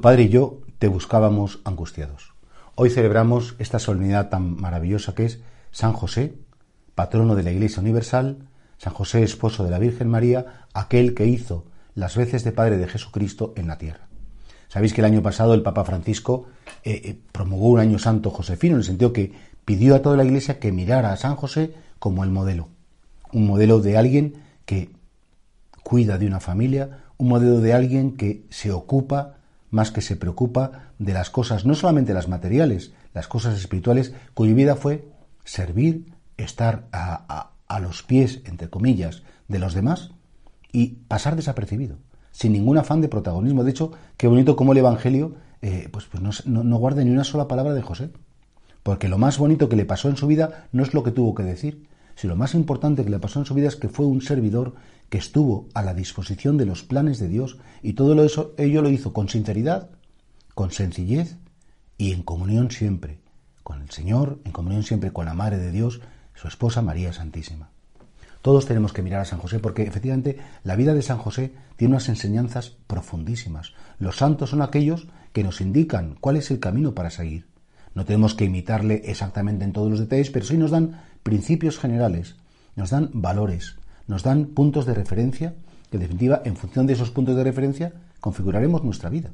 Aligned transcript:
Padre 0.00 0.24
y 0.24 0.28
yo 0.30 0.60
te 0.78 0.88
buscábamos 0.88 1.60
angustiados. 1.64 2.32
Hoy 2.74 2.88
celebramos 2.88 3.54
esta 3.58 3.78
solemnidad 3.78 4.30
tan 4.30 4.56
maravillosa 4.56 5.14
que 5.14 5.26
es 5.26 5.40
San 5.72 5.92
José, 5.92 6.38
patrono 6.94 7.34
de 7.34 7.42
la 7.42 7.52
Iglesia 7.52 7.82
Universal, 7.82 8.48
San 8.78 8.94
José, 8.94 9.22
esposo 9.22 9.62
de 9.62 9.70
la 9.70 9.78
Virgen 9.78 10.08
María, 10.08 10.66
aquel 10.72 11.14
que 11.14 11.26
hizo 11.26 11.66
las 11.94 12.16
veces 12.16 12.44
de 12.44 12.52
Padre 12.52 12.78
de 12.78 12.88
Jesucristo 12.88 13.52
en 13.56 13.68
la 13.68 13.76
tierra. 13.76 14.08
Sabéis 14.68 14.94
que 14.94 15.02
el 15.02 15.04
año 15.04 15.22
pasado 15.22 15.52
el 15.52 15.62
Papa 15.62 15.84
Francisco 15.84 16.46
eh, 16.82 17.02
eh, 17.04 17.18
promulgó 17.32 17.68
un 17.68 17.80
año 17.80 17.98
santo 17.98 18.30
josefino, 18.30 18.76
en 18.76 18.80
el 18.80 18.84
sentido 18.84 19.12
que 19.12 19.32
pidió 19.66 19.94
a 19.94 20.02
toda 20.02 20.16
la 20.16 20.24
Iglesia 20.24 20.58
que 20.58 20.72
mirara 20.72 21.12
a 21.12 21.16
San 21.16 21.36
José 21.36 21.74
como 21.98 22.24
el 22.24 22.30
modelo. 22.30 22.68
Un 23.32 23.46
modelo 23.46 23.80
de 23.80 23.98
alguien 23.98 24.42
que 24.64 24.90
cuida 25.82 26.16
de 26.16 26.26
una 26.26 26.40
familia, 26.40 27.04
un 27.18 27.28
modelo 27.28 27.60
de 27.60 27.74
alguien 27.74 28.16
que 28.16 28.46
se 28.48 28.72
ocupa 28.72 29.39
más 29.70 29.90
que 29.90 30.00
se 30.00 30.16
preocupa 30.16 30.92
de 30.98 31.12
las 31.12 31.30
cosas, 31.30 31.64
no 31.64 31.74
solamente 31.74 32.14
las 32.14 32.28
materiales, 32.28 32.92
las 33.14 33.28
cosas 33.28 33.58
espirituales, 33.58 34.12
cuya 34.34 34.54
vida 34.54 34.76
fue 34.76 35.08
servir, 35.44 36.12
estar 36.36 36.88
a, 36.92 37.50
los 37.80 38.02
pies, 38.02 38.40
entre 38.44 38.68
comillas, 38.68 39.22
de 39.48 39.58
los 39.58 39.74
demás 39.74 40.10
y 40.72 40.98
pasar 41.08 41.36
desapercibido, 41.36 41.96
sin 42.32 42.52
ningún 42.52 42.78
afán 42.78 43.00
de 43.00 43.08
protagonismo. 43.08 43.64
De 43.64 43.70
hecho, 43.70 43.92
qué 44.16 44.26
bonito 44.26 44.56
como 44.56 44.72
el 44.72 44.78
Evangelio 44.78 45.34
eh, 45.62 45.88
pues, 45.90 46.06
pues 46.06 46.22
no, 46.22 46.30
no, 46.46 46.64
no 46.64 46.76
guarda 46.78 47.04
ni 47.04 47.10
una 47.10 47.24
sola 47.24 47.48
palabra 47.48 47.74
de 47.74 47.82
José. 47.82 48.10
Porque 48.82 49.08
lo 49.08 49.18
más 49.18 49.38
bonito 49.38 49.68
que 49.68 49.76
le 49.76 49.84
pasó 49.84 50.08
en 50.08 50.16
su 50.16 50.26
vida 50.26 50.68
no 50.72 50.82
es 50.82 50.94
lo 50.94 51.02
que 51.02 51.10
tuvo 51.10 51.34
que 51.34 51.42
decir, 51.42 51.86
sino 52.20 52.34
lo 52.34 52.36
más 52.36 52.54
importante 52.54 53.02
que 53.02 53.08
le 53.08 53.18
pasó 53.18 53.38
en 53.38 53.46
su 53.46 53.54
vida 53.54 53.68
es 53.68 53.76
que 53.76 53.88
fue 53.88 54.04
un 54.04 54.20
servidor 54.20 54.74
que 55.08 55.16
estuvo 55.16 55.68
a 55.72 55.82
la 55.82 55.94
disposición 55.94 56.58
de 56.58 56.66
los 56.66 56.82
planes 56.82 57.18
de 57.18 57.28
Dios 57.28 57.56
y 57.82 57.94
todo 57.94 58.22
eso, 58.22 58.52
ello 58.58 58.82
lo 58.82 58.90
hizo 58.90 59.14
con 59.14 59.30
sinceridad, 59.30 59.88
con 60.54 60.70
sencillez 60.70 61.38
y 61.96 62.12
en 62.12 62.22
comunión 62.22 62.70
siempre 62.70 63.20
con 63.62 63.80
el 63.80 63.88
Señor, 63.88 64.38
en 64.44 64.52
comunión 64.52 64.82
siempre 64.82 65.14
con 65.14 65.24
la 65.24 65.32
Madre 65.32 65.56
de 65.56 65.70
Dios, 65.70 66.02
su 66.34 66.46
esposa 66.46 66.82
María 66.82 67.14
Santísima. 67.14 67.70
Todos 68.42 68.66
tenemos 68.66 68.92
que 68.92 69.00
mirar 69.00 69.22
a 69.22 69.24
San 69.24 69.38
José 69.38 69.58
porque 69.58 69.84
efectivamente 69.84 70.36
la 70.62 70.76
vida 70.76 70.92
de 70.92 71.00
San 71.00 71.16
José 71.16 71.54
tiene 71.76 71.94
unas 71.94 72.10
enseñanzas 72.10 72.76
profundísimas. 72.86 73.72
Los 73.98 74.16
santos 74.16 74.50
son 74.50 74.60
aquellos 74.60 75.08
que 75.32 75.42
nos 75.42 75.62
indican 75.62 76.16
cuál 76.20 76.36
es 76.36 76.50
el 76.50 76.60
camino 76.60 76.94
para 76.94 77.08
seguir. 77.08 77.46
No 77.94 78.04
tenemos 78.04 78.34
que 78.34 78.44
imitarle 78.44 79.02
exactamente 79.06 79.64
en 79.64 79.72
todos 79.72 79.90
los 79.90 80.00
detalles, 80.00 80.30
pero 80.30 80.44
sí 80.44 80.58
nos 80.58 80.70
dan 80.70 81.00
principios 81.22 81.78
generales, 81.78 82.36
nos 82.76 82.90
dan 82.90 83.10
valores, 83.12 83.76
nos 84.06 84.22
dan 84.22 84.46
puntos 84.46 84.86
de 84.86 84.94
referencia 84.94 85.54
que 85.90 85.96
en 85.96 86.02
definitiva 86.02 86.42
en 86.44 86.56
función 86.56 86.86
de 86.86 86.94
esos 86.94 87.10
puntos 87.10 87.36
de 87.36 87.44
referencia 87.44 87.92
configuraremos 88.20 88.84
nuestra 88.84 89.10
vida. 89.10 89.30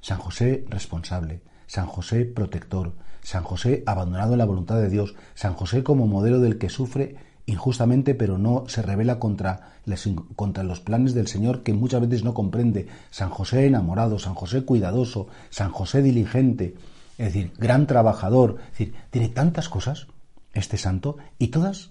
San 0.00 0.18
José 0.18 0.64
responsable, 0.68 1.42
San 1.66 1.86
José 1.86 2.24
protector, 2.24 2.92
San 3.22 3.44
José 3.44 3.82
abandonado 3.86 4.32
en 4.32 4.38
la 4.38 4.44
voluntad 4.44 4.80
de 4.80 4.88
Dios, 4.88 5.14
San 5.34 5.54
José 5.54 5.82
como 5.82 6.06
modelo 6.06 6.40
del 6.40 6.58
que 6.58 6.68
sufre 6.68 7.16
injustamente 7.46 8.14
pero 8.14 8.38
no 8.38 8.64
se 8.68 8.82
revela 8.82 9.18
contra, 9.18 9.72
les, 9.84 10.08
contra 10.36 10.64
los 10.64 10.80
planes 10.80 11.14
del 11.14 11.28
Señor 11.28 11.62
que 11.62 11.72
muchas 11.72 12.00
veces 12.00 12.24
no 12.24 12.34
comprende, 12.34 12.88
San 13.10 13.30
José 13.30 13.66
enamorado, 13.66 14.18
San 14.18 14.34
José 14.34 14.64
cuidadoso, 14.64 15.28
San 15.50 15.70
José 15.70 16.02
diligente, 16.02 16.74
es 17.18 17.26
decir, 17.32 17.52
gran 17.58 17.86
trabajador, 17.86 18.56
es 18.72 18.78
decir, 18.78 18.94
tiene 19.10 19.28
tantas 19.28 19.68
cosas 19.68 20.06
este 20.52 20.76
santo 20.76 21.16
y 21.38 21.48
todas 21.48 21.90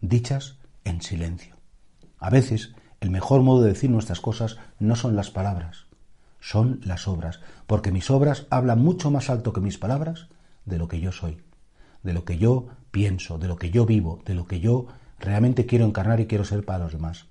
dichas 0.00 0.58
en 0.84 1.02
silencio. 1.02 1.56
A 2.18 2.30
veces 2.30 2.74
el 3.00 3.10
mejor 3.10 3.42
modo 3.42 3.62
de 3.62 3.68
decir 3.68 3.90
nuestras 3.90 4.20
cosas 4.20 4.56
no 4.78 4.96
son 4.96 5.16
las 5.16 5.30
palabras, 5.30 5.86
son 6.40 6.80
las 6.84 7.08
obras, 7.08 7.40
porque 7.66 7.92
mis 7.92 8.10
obras 8.10 8.46
hablan 8.50 8.80
mucho 8.80 9.10
más 9.10 9.30
alto 9.30 9.52
que 9.52 9.60
mis 9.60 9.78
palabras 9.78 10.28
de 10.64 10.78
lo 10.78 10.88
que 10.88 11.00
yo 11.00 11.12
soy, 11.12 11.42
de 12.02 12.12
lo 12.12 12.24
que 12.24 12.38
yo 12.38 12.68
pienso, 12.90 13.38
de 13.38 13.48
lo 13.48 13.56
que 13.56 13.70
yo 13.70 13.86
vivo, 13.86 14.22
de 14.24 14.34
lo 14.34 14.46
que 14.46 14.60
yo 14.60 14.86
realmente 15.18 15.66
quiero 15.66 15.84
encarnar 15.84 16.20
y 16.20 16.26
quiero 16.26 16.44
ser 16.44 16.64
para 16.64 16.84
los 16.84 16.92
demás. 16.92 17.26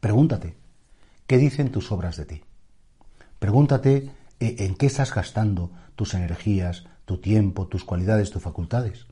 Pregúntate, 0.00 0.56
¿qué 1.26 1.38
dicen 1.38 1.70
tus 1.70 1.92
obras 1.92 2.16
de 2.16 2.26
ti? 2.26 2.42
Pregúntate 3.38 4.10
eh, 4.40 4.56
en 4.58 4.74
qué 4.74 4.86
estás 4.86 5.14
gastando 5.14 5.70
tus 5.96 6.14
energías, 6.14 6.84
tu 7.04 7.18
tiempo, 7.18 7.66
tus 7.66 7.84
cualidades, 7.84 8.30
tus 8.30 8.42
facultades. 8.42 9.06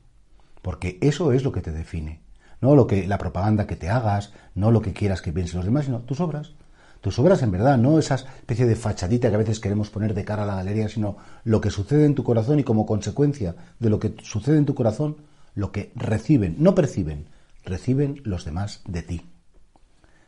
Porque 0.61 0.97
eso 1.01 1.31
es 1.31 1.43
lo 1.43 1.51
que 1.51 1.61
te 1.61 1.71
define. 1.71 2.21
No 2.61 2.75
lo 2.75 2.85
que 2.85 3.07
la 3.07 3.17
propaganda 3.17 3.65
que 3.65 3.75
te 3.75 3.89
hagas, 3.89 4.33
no 4.53 4.71
lo 4.71 4.81
que 4.81 4.93
quieras 4.93 5.21
que 5.21 5.33
piensen 5.33 5.57
los 5.57 5.65
demás, 5.65 5.85
sino 5.85 6.01
tus 6.01 6.19
obras. 6.19 6.53
Tus 7.01 7.17
obras 7.17 7.41
en 7.41 7.49
verdad, 7.49 7.79
no 7.79 7.97
esa 7.97 8.15
especie 8.15 8.67
de 8.67 8.75
fachadita 8.75 9.29
que 9.29 9.35
a 9.35 9.39
veces 9.39 9.59
queremos 9.59 9.89
poner 9.89 10.13
de 10.13 10.23
cara 10.23 10.43
a 10.43 10.45
la 10.45 10.55
galería, 10.55 10.87
sino 10.87 11.17
lo 11.43 11.59
que 11.59 11.71
sucede 11.71 12.05
en 12.05 12.13
tu 12.13 12.23
corazón 12.23 12.59
y 12.59 12.63
como 12.63 12.85
consecuencia 12.85 13.55
de 13.79 13.89
lo 13.89 13.99
que 13.99 14.13
sucede 14.21 14.57
en 14.57 14.65
tu 14.65 14.75
corazón, 14.75 15.17
lo 15.55 15.71
que 15.71 15.91
reciben, 15.95 16.55
no 16.59 16.75
perciben, 16.75 17.25
reciben 17.65 18.21
los 18.23 18.45
demás 18.45 18.81
de 18.87 19.01
ti. 19.01 19.21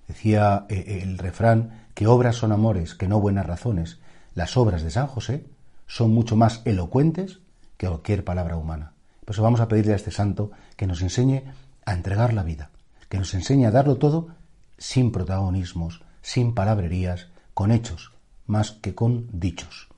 Decía 0.07 0.65
eh, 0.67 1.01
el 1.03 1.19
refrán 1.19 1.85
que 1.93 2.07
obras 2.07 2.37
son 2.37 2.51
amores, 2.51 2.95
que 2.95 3.07
no 3.07 3.19
buenas 3.19 3.45
razones. 3.45 3.99
Las 4.33 4.57
obras 4.57 4.81
de 4.81 4.89
San 4.89 5.05
José 5.05 5.45
son 5.85 6.11
mucho 6.11 6.35
más 6.35 6.63
elocuentes 6.65 7.39
que 7.77 7.87
cualquier 7.87 8.23
palabra 8.23 8.57
humana. 8.57 8.92
Por 9.25 9.35
eso 9.35 9.43
vamos 9.43 9.61
a 9.61 9.67
pedirle 9.67 9.93
a 9.93 9.95
este 9.95 10.11
santo 10.11 10.51
que 10.75 10.87
nos 10.87 11.01
enseñe 11.01 11.43
a 11.85 11.93
entregar 11.93 12.33
la 12.33 12.43
vida, 12.43 12.71
que 13.09 13.17
nos 13.17 13.33
enseñe 13.33 13.65
a 13.65 13.71
darlo 13.71 13.97
todo 13.97 14.29
sin 14.77 15.11
protagonismos, 15.11 16.01
sin 16.21 16.53
palabrerías, 16.53 17.27
con 17.53 17.71
hechos, 17.71 18.11
más 18.47 18.71
que 18.71 18.95
con 18.95 19.27
dichos. 19.31 19.92